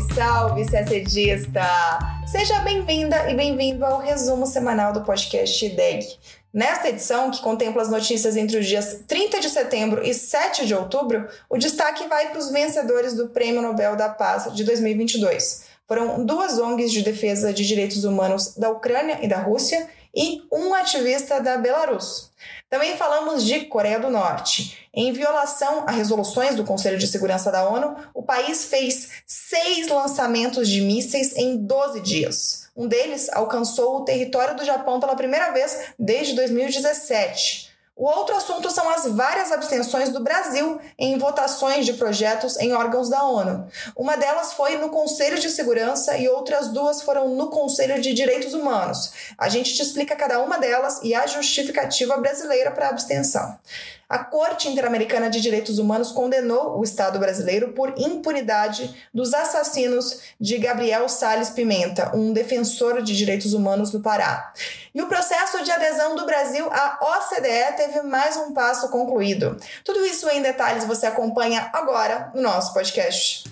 [0.00, 1.62] Salve, salve, CSDista!
[2.26, 6.18] Seja bem-vinda e bem-vindo ao resumo semanal do podcast DEG.
[6.52, 10.74] Nesta edição, que contempla as notícias entre os dias 30 de setembro e 7 de
[10.74, 15.65] outubro, o destaque vai para os vencedores do Prêmio Nobel da Paz de 2022.
[15.86, 20.74] Foram duas ONGs de defesa de direitos humanos da Ucrânia e da Rússia e um
[20.74, 22.32] ativista da Belarus.
[22.68, 24.88] Também falamos de Coreia do Norte.
[24.92, 30.68] Em violação a resoluções do Conselho de Segurança da ONU, o país fez seis lançamentos
[30.68, 32.68] de mísseis em 12 dias.
[32.74, 37.75] Um deles alcançou o território do Japão pela primeira vez desde 2017.
[37.96, 43.08] O outro assunto são as várias abstenções do Brasil em votações de projetos em órgãos
[43.08, 43.66] da ONU.
[43.96, 48.52] Uma delas foi no Conselho de Segurança e outras duas foram no Conselho de Direitos
[48.52, 49.32] Humanos.
[49.38, 53.58] A gente te explica cada uma delas e a justificativa brasileira para a abstenção.
[54.08, 60.58] A Corte Interamericana de Direitos Humanos condenou o Estado brasileiro por impunidade dos assassinos de
[60.58, 64.52] Gabriel Sales Pimenta, um defensor de direitos humanos no Pará.
[64.94, 69.56] E o processo de adesão do Brasil à OCDE teve mais um passo concluído.
[69.84, 73.50] Tudo isso em detalhes você acompanha agora no nosso podcast.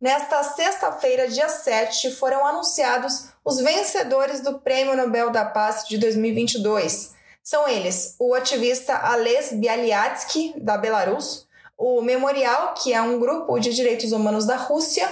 [0.00, 7.17] Nesta sexta-feira, dia 7, foram anunciados os vencedores do Prêmio Nobel da Paz de 2022.
[7.48, 11.46] São eles o ativista Ales Bialyatsky, da Belarus,
[11.78, 15.08] o Memorial, que é um grupo de direitos humanos da Rússia,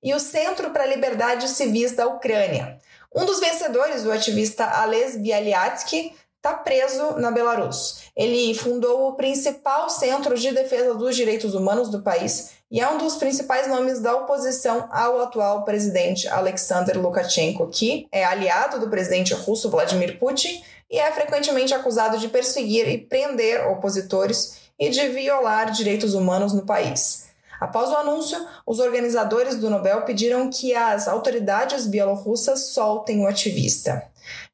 [0.00, 2.78] e o Centro para Liberdades Civis da Ucrânia.
[3.12, 8.02] Um dos vencedores, o ativista Ales Bialyatsky, está preso na Belarus.
[8.16, 12.98] Ele fundou o principal centro de defesa dos direitos humanos do país e é um
[12.98, 19.34] dos principais nomes da oposição ao atual presidente Alexander Lukashenko, que é aliado do presidente
[19.34, 25.70] russo Vladimir Putin e é frequentemente acusado de perseguir e prender opositores e de violar
[25.70, 27.28] direitos humanos no país.
[27.60, 34.02] Após o anúncio, os organizadores do Nobel pediram que as autoridades bielorrussas soltem o ativista.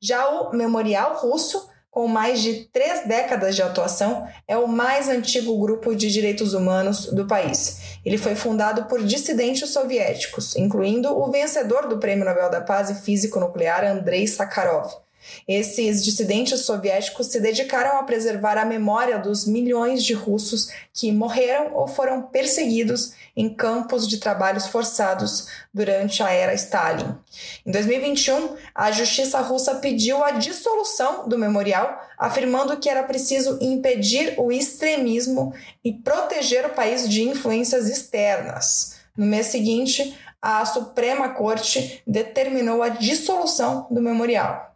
[0.00, 5.56] Já o Memorial Russo, com mais de três décadas de atuação, é o mais antigo
[5.59, 7.99] grupo de direitos humanos do país.
[8.05, 12.94] Ele foi fundado por dissidentes soviéticos, incluindo o vencedor do Prêmio Nobel da Paz e
[12.97, 15.06] Físico Nuclear Andrei Sakharov,
[15.47, 21.75] esses dissidentes soviéticos se dedicaram a preservar a memória dos milhões de russos que morreram
[21.75, 27.14] ou foram perseguidos em campos de trabalhos forçados durante a era Stalin.
[27.64, 34.34] Em 2021, a justiça russa pediu a dissolução do memorial, afirmando que era preciso impedir
[34.38, 35.53] o extremismo
[35.84, 38.97] e proteger o país de influências externas.
[39.16, 44.75] No mês seguinte, a Suprema Corte determinou a dissolução do memorial.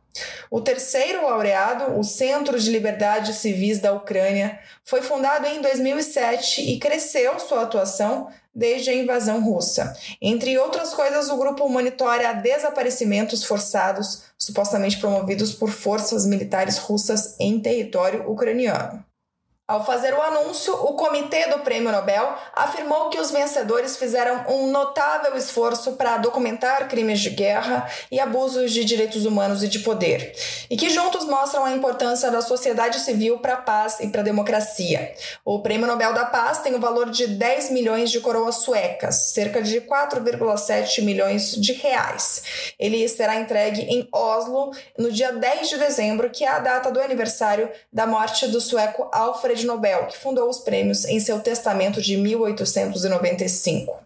[0.51, 6.79] O terceiro laureado, o Centro de Liberdades Civis da Ucrânia, foi fundado em 2007 e
[6.79, 9.95] cresceu sua atuação desde a invasão russa.
[10.21, 17.61] Entre outras coisas, o grupo monitora desaparecimentos forçados, supostamente promovidos por forças militares russas em
[17.61, 19.05] território ucraniano.
[19.71, 24.67] Ao fazer o anúncio, o Comitê do Prêmio Nobel afirmou que os vencedores fizeram um
[24.67, 30.35] notável esforço para documentar crimes de guerra e abusos de direitos humanos e de poder,
[30.69, 34.25] e que juntos mostram a importância da sociedade civil para a paz e para a
[34.25, 35.15] democracia.
[35.45, 39.63] O Prêmio Nobel da Paz tem o valor de 10 milhões de coroas suecas, cerca
[39.63, 42.75] de 4,7 milhões de reais.
[42.77, 47.01] Ele será entregue em Oslo no dia 10 de dezembro, que é a data do
[47.01, 52.01] aniversário da morte do sueco Alfred de Nobel, que fundou os prêmios em seu testamento
[52.03, 54.01] de 1895.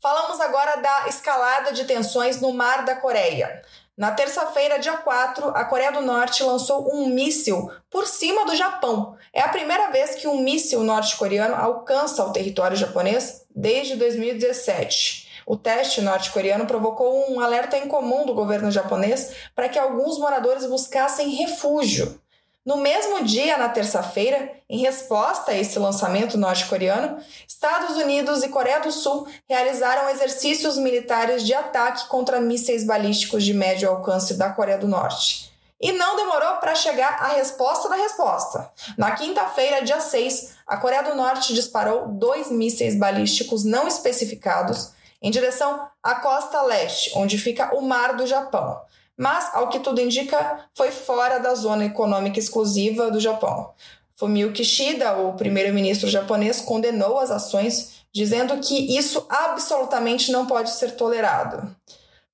[0.00, 3.62] Falamos agora da escalada de tensões no Mar da Coreia.
[3.96, 9.16] Na terça-feira, dia 4, a Coreia do Norte lançou um míssil por cima do Japão.
[9.32, 15.28] É a primeira vez que um míssil norte-coreano alcança o território japonês desde 2017.
[15.46, 21.30] O teste norte-coreano provocou um alerta incomum do governo japonês para que alguns moradores buscassem
[21.30, 22.21] refúgio.
[22.64, 28.78] No mesmo dia, na terça-feira, em resposta a esse lançamento norte-coreano, Estados Unidos e Coreia
[28.78, 34.78] do Sul realizaram exercícios militares de ataque contra mísseis balísticos de médio alcance da Coreia
[34.78, 35.50] do Norte.
[35.80, 38.70] E não demorou para chegar a resposta da resposta.
[38.96, 45.32] Na quinta-feira, dia 6, a Coreia do Norte disparou dois mísseis balísticos não especificados em
[45.32, 48.80] direção à costa leste, onde fica o Mar do Japão
[49.22, 53.70] mas, ao que tudo indica, foi fora da zona econômica exclusiva do Japão.
[54.16, 60.96] Fumio Kishida, o primeiro-ministro japonês, condenou as ações, dizendo que isso absolutamente não pode ser
[60.96, 61.72] tolerado.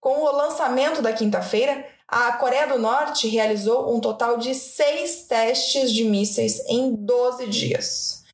[0.01, 5.93] Com o lançamento da quinta-feira, a Coreia do Norte realizou um total de seis testes
[5.93, 8.25] de mísseis em 12 dias.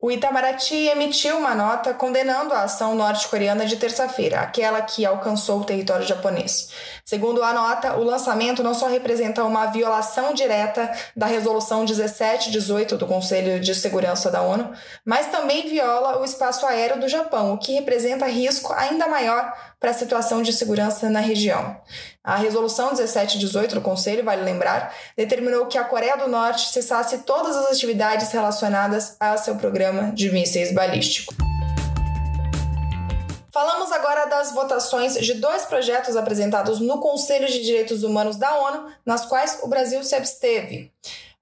[0.00, 5.64] O Itamaraty emitiu uma nota condenando a ação norte-coreana de terça-feira, aquela que alcançou o
[5.64, 6.70] território japonês.
[7.08, 13.06] Segundo a nota, o lançamento não só representa uma violação direta da Resolução 1718 do
[13.06, 14.70] Conselho de Segurança da ONU,
[15.06, 19.88] mas também viola o espaço aéreo do Japão, o que representa risco ainda maior para
[19.88, 21.80] a situação de segurança na região.
[22.22, 27.56] A resolução 1718 do Conselho, vale lembrar, determinou que a Coreia do Norte cessasse todas
[27.56, 31.47] as atividades relacionadas a seu programa de mísseis balísticos.
[33.58, 38.86] Falamos agora das votações de dois projetos apresentados no Conselho de Direitos Humanos da ONU,
[39.04, 40.92] nas quais o Brasil se absteve.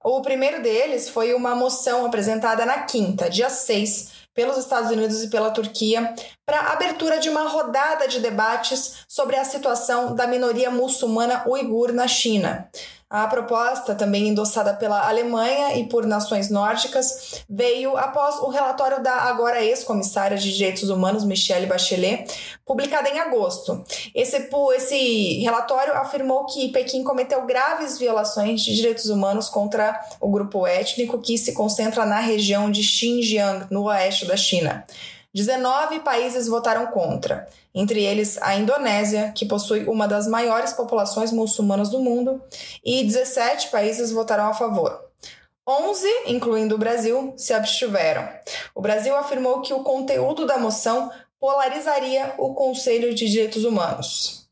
[0.03, 5.29] O primeiro deles foi uma moção apresentada na quinta, dia 6, pelos Estados Unidos e
[5.29, 11.43] pela Turquia para abertura de uma rodada de debates sobre a situação da minoria muçulmana
[11.47, 12.67] uigur na China.
[13.09, 19.13] A proposta, também endossada pela Alemanha e por nações nórdicas, veio após o relatório da
[19.13, 22.29] agora ex-comissária de Direitos Humanos, Michelle Bachelet,
[22.65, 23.81] publicado em agosto.
[24.13, 30.67] Esse, esse relatório afirmou que Pequim cometeu graves violações de direitos humanos contra o grupo
[30.67, 34.83] étnico que se concentra na região de Xinjiang, no oeste da China.
[35.33, 41.89] 19 países votaram contra, entre eles a Indonésia, que possui uma das maiores populações muçulmanas
[41.89, 42.41] do mundo,
[42.83, 45.07] e 17 países votaram a favor.
[45.67, 48.27] 11, incluindo o Brasil, se abstiveram.
[48.73, 54.47] O Brasil afirmou que o conteúdo da moção polarizaria o Conselho de Direitos Humanos.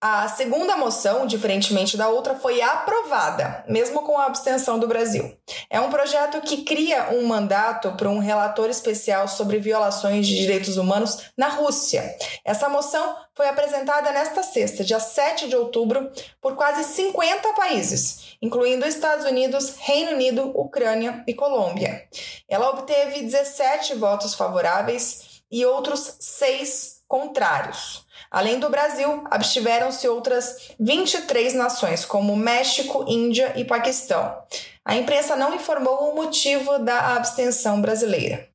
[0.00, 5.36] A segunda moção, diferentemente da outra, foi aprovada, mesmo com a abstenção do Brasil.
[5.68, 10.76] É um projeto que cria um mandato para um relator especial sobre violações de direitos
[10.76, 12.16] humanos na Rússia.
[12.44, 18.86] Essa moção foi apresentada nesta sexta, dia 7 de outubro, por quase 50 países, incluindo
[18.86, 22.06] Estados Unidos, Reino Unido, Ucrânia e Colômbia.
[22.48, 28.06] Ela obteve 17 votos favoráveis e outros seis contrários.
[28.30, 34.36] Além do Brasil, abstiveram-se outras 23 nações, como México, Índia e Paquistão.
[34.84, 38.48] A imprensa não informou o motivo da abstenção brasileira.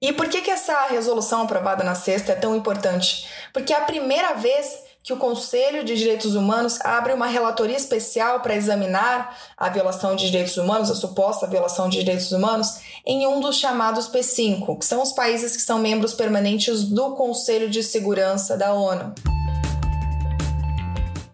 [0.00, 3.28] E por que, que essa resolução aprovada na sexta é tão importante?
[3.52, 8.40] Porque é a primeira vez que o Conselho de Direitos Humanos abre uma relatoria especial
[8.40, 13.38] para examinar a violação de direitos humanos, a suposta violação de direitos humanos, em um
[13.38, 18.56] dos chamados P5, que são os países que são membros permanentes do Conselho de Segurança
[18.56, 19.14] da ONU.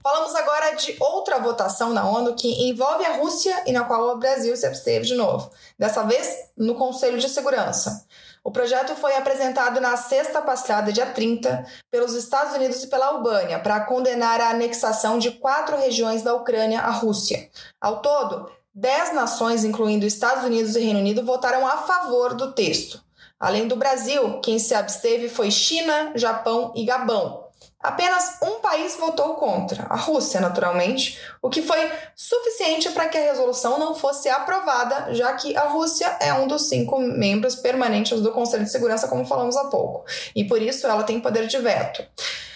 [0.03, 4.19] Falamos agora de outra votação na ONU que envolve a Rússia e na qual o
[4.19, 8.05] Brasil se absteve de novo, dessa vez no Conselho de Segurança.
[8.43, 13.61] O projeto foi apresentado na sexta passada, dia 30, pelos Estados Unidos e pela Albânia,
[13.61, 17.49] para condenar a anexação de quatro regiões da Ucrânia à Rússia.
[17.81, 23.01] Ao todo, dez nações, incluindo Estados Unidos e Reino Unido, votaram a favor do texto.
[23.39, 27.42] Além do Brasil, quem se absteve foi China, Japão e Gabão.
[27.83, 33.23] Apenas um país votou contra, a Rússia, naturalmente, o que foi suficiente para que a
[33.23, 38.31] resolução não fosse aprovada, já que a Rússia é um dos cinco membros permanentes do
[38.31, 40.05] Conselho de Segurança, como falamos há pouco,
[40.37, 42.05] e por isso ela tem poder de veto.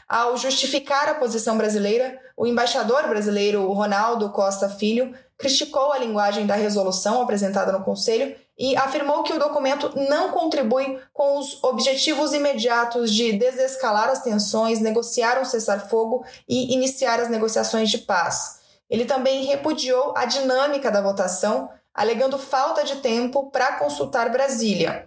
[0.08, 6.54] Ao justificar a posição brasileira, o embaixador brasileiro Ronaldo Costa Filho criticou a linguagem da
[6.54, 13.12] resolução apresentada no Conselho e afirmou que o documento não contribui com os objetivos imediatos
[13.12, 18.60] de desescalar as tensões, negociar um cessar-fogo e iniciar as negociações de paz.
[18.88, 25.06] Ele também repudiou a dinâmica da votação, alegando falta de tempo para consultar Brasília.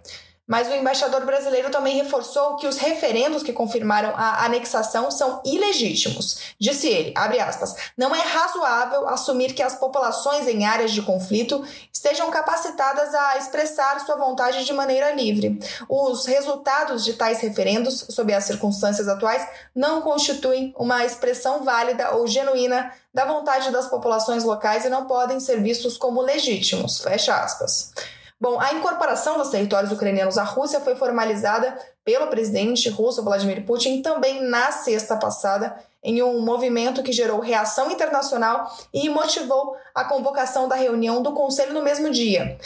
[0.50, 6.54] Mas o embaixador brasileiro também reforçou que os referendos que confirmaram a anexação são ilegítimos.
[6.58, 12.28] Disse ele, aspas, não é razoável assumir que as populações em áreas de conflito estejam
[12.32, 15.56] capacitadas a expressar sua vontade de maneira livre.
[15.88, 22.26] Os resultados de tais referendos, sob as circunstâncias atuais, não constituem uma expressão válida ou
[22.26, 26.98] genuína da vontade das populações locais e não podem ser vistos como legítimos.
[26.98, 27.92] Fecha aspas.
[28.40, 34.00] Bom, a incorporação dos territórios ucranianos à Rússia foi formalizada pelo presidente russo Vladimir Putin
[34.00, 40.66] também na sexta passada, em um movimento que gerou reação internacional e motivou a convocação
[40.66, 42.58] da reunião do Conselho no mesmo dia.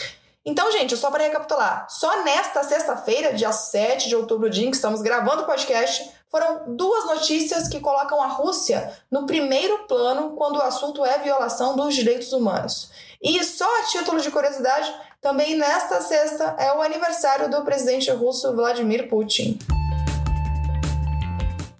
[0.45, 4.77] Então, gente, só para recapitular, só nesta sexta-feira, dia 7 de outubro, dia em que
[4.77, 10.57] estamos gravando o podcast, foram duas notícias que colocam a Rússia no primeiro plano quando
[10.57, 12.91] o assunto é violação dos direitos humanos.
[13.25, 18.55] E só a título de curiosidade, também nesta sexta é o aniversário do presidente russo
[18.55, 19.57] Vladimir Putin.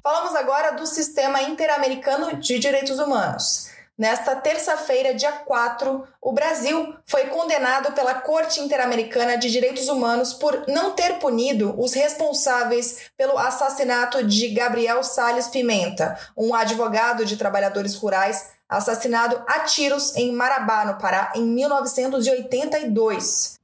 [0.01, 3.69] Falamos agora do Sistema Interamericano de Direitos Humanos.
[3.97, 10.65] Nesta terça-feira, dia 4, o Brasil foi condenado pela Corte Interamericana de Direitos Humanos por
[10.67, 17.95] não ter punido os responsáveis pelo assassinato de Gabriel Sales Pimenta, um advogado de trabalhadores
[17.95, 23.55] rurais assassinado a tiros em Marabá, no Pará, em 1982.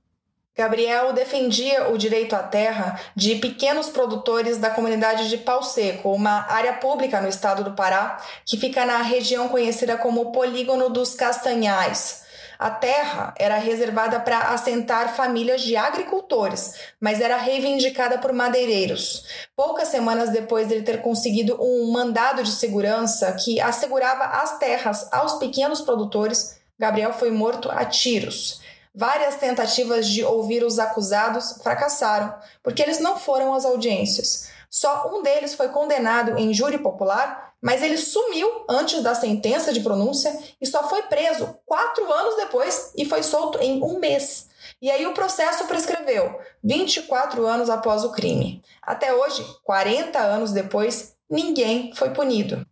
[0.61, 6.45] Gabriel defendia o direito à terra de pequenos produtores da comunidade de Pau Seco, uma
[6.51, 12.21] área pública no estado do Pará, que fica na região conhecida como Polígono dos Castanhais.
[12.59, 19.25] A terra era reservada para assentar famílias de agricultores, mas era reivindicada por madeireiros.
[19.55, 25.11] Poucas semanas depois de ele ter conseguido um mandado de segurança que assegurava as terras
[25.11, 28.61] aos pequenos produtores, Gabriel foi morto a tiros.
[28.93, 34.49] Várias tentativas de ouvir os acusados fracassaram, porque eles não foram às audiências.
[34.69, 39.81] Só um deles foi condenado em júri popular, mas ele sumiu antes da sentença de
[39.81, 44.49] pronúncia e só foi preso quatro anos depois e foi solto em um mês.
[44.81, 48.63] E aí o processo prescreveu 24 anos após o crime.
[48.81, 52.65] Até hoje, 40 anos depois, ninguém foi punido.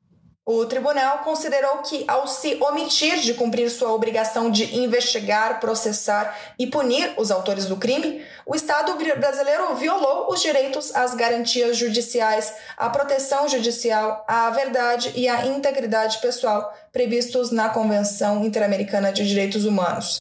[0.51, 6.65] O tribunal considerou que, ao se omitir de cumprir sua obrigação de investigar, processar e
[6.65, 12.89] punir os autores do crime, o Estado brasileiro violou os direitos às garantias judiciais, à
[12.89, 20.20] proteção judicial, à verdade e à integridade pessoal previstos na Convenção Interamericana de Direitos Humanos.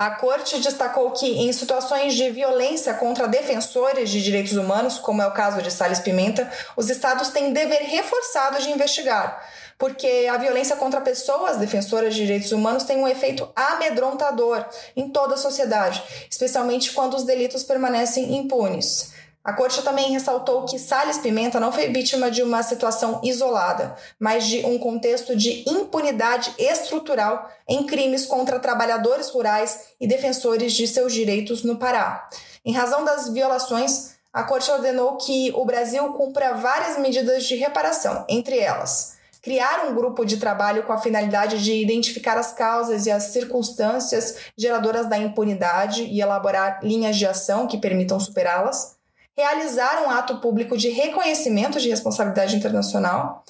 [0.00, 5.26] A corte destacou que, em situações de violência contra defensores de direitos humanos, como é
[5.26, 9.44] o caso de Salles Pimenta, os estados têm dever reforçado de investigar,
[9.76, 14.64] porque a violência contra pessoas defensoras de direitos humanos tem um efeito amedrontador
[14.94, 16.00] em toda a sociedade,
[16.30, 19.17] especialmente quando os delitos permanecem impunes.
[19.48, 24.46] A corte também ressaltou que Salles Pimenta não foi vítima de uma situação isolada, mas
[24.46, 31.14] de um contexto de impunidade estrutural em crimes contra trabalhadores rurais e defensores de seus
[31.14, 32.28] direitos no Pará.
[32.62, 38.26] Em razão das violações, a corte ordenou que o Brasil cumpra várias medidas de reparação,
[38.28, 43.10] entre elas criar um grupo de trabalho com a finalidade de identificar as causas e
[43.10, 48.97] as circunstâncias geradoras da impunidade e elaborar linhas de ação que permitam superá-las,
[49.38, 53.44] realizar um ato público de reconhecimento de responsabilidade internacional,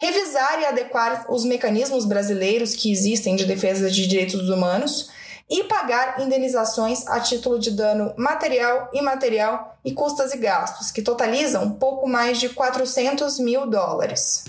[0.00, 5.10] revisar e adequar os mecanismos brasileiros que existem de defesa de direitos humanos
[5.50, 11.72] e pagar indenizações a título de dano material, imaterial e custas e gastos, que totalizam
[11.72, 14.44] pouco mais de 400 mil dólares.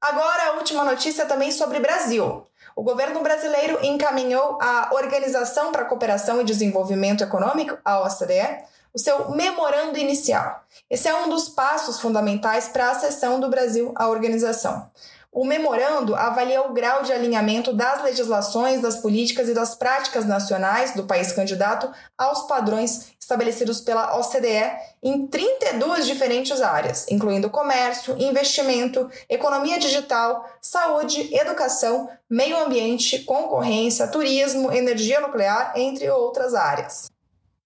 [0.00, 2.46] Agora, a última notícia também sobre Brasil.
[2.80, 8.98] O governo brasileiro encaminhou à Organização para a Cooperação e Desenvolvimento Econômico, a OCDE, o
[8.98, 10.64] seu memorando inicial.
[10.88, 14.90] Esse é um dos passos fundamentais para a acessão do Brasil à organização.
[15.30, 20.94] O memorando avalia o grau de alinhamento das legislações, das políticas e das práticas nacionais
[20.94, 24.72] do país candidato aos padrões estabelecidos pela OCDE
[25.02, 34.72] em 32 diferentes áreas, incluindo comércio, investimento, economia digital, saúde, educação, meio ambiente, concorrência, turismo,
[34.72, 37.08] energia nuclear, entre outras áreas.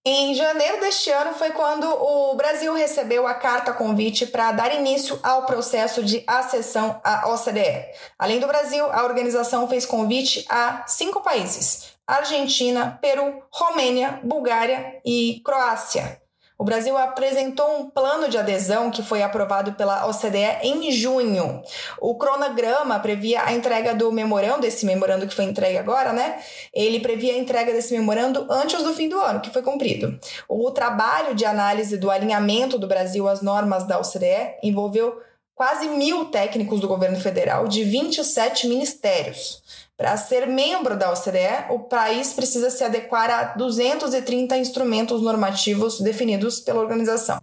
[0.07, 5.19] Em janeiro deste ano foi quando o Brasil recebeu a carta convite para dar início
[5.23, 7.87] ao processo de acessão à OCDE.
[8.19, 15.41] Além do Brasil, a organização fez convite a cinco países: Argentina, Peru, Romênia, Bulgária e
[15.45, 16.21] Croácia.
[16.57, 21.63] O Brasil apresentou um plano de adesão que foi aprovado pela OCDE em junho.
[22.01, 26.39] O cronograma previa a entrega do memorando, esse memorando que foi entregue agora, né?
[26.73, 30.17] Ele previa a entrega desse memorando antes do fim do ano, que foi cumprido.
[30.49, 35.21] O trabalho de análise do alinhamento do Brasil às normas da OCDE envolveu
[35.55, 39.63] quase mil técnicos do governo federal de 27 ministérios.
[39.97, 46.59] Para ser membro da OCDE, o país precisa se adequar a 230 instrumentos normativos definidos
[46.59, 47.41] pela organização.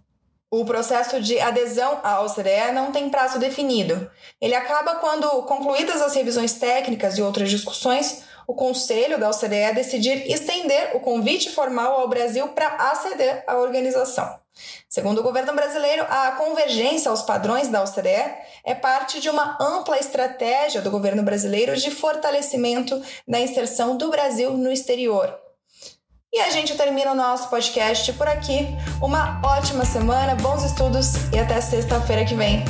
[0.50, 4.10] O processo de adesão à OCDE não tem prazo definido.
[4.38, 10.30] Ele acaba quando, concluídas as revisões técnicas e outras discussões, o Conselho da OCDE decidir
[10.30, 14.40] estender o convite formal ao Brasil para aceder à organização.
[14.88, 18.34] Segundo o governo brasileiro, a convergência aos padrões da OCDE
[18.64, 24.52] é parte de uma ampla estratégia do governo brasileiro de fortalecimento da inserção do Brasil
[24.52, 25.34] no exterior.
[26.34, 28.66] E a gente termina o nosso podcast por aqui.
[29.02, 32.64] Uma ótima semana, bons estudos e até sexta-feira que vem.